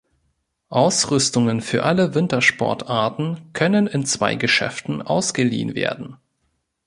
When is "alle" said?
1.83-2.15